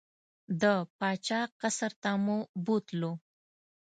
[0.61, 0.63] د
[0.99, 3.11] پاچا قصر ته مو بوتلو.